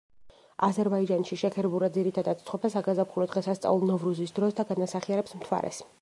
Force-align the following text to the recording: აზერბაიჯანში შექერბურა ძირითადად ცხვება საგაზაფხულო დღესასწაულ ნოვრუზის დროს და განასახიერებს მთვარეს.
აზერბაიჯანში 0.67 1.37
შექერბურა 1.41 1.89
ძირითადად 1.99 2.41
ცხვება 2.49 2.73
საგაზაფხულო 2.77 3.29
დღესასწაულ 3.35 3.87
ნოვრუზის 3.93 4.35
დროს 4.39 4.59
და 4.61 4.67
განასახიერებს 4.73 5.41
მთვარეს. 5.43 5.85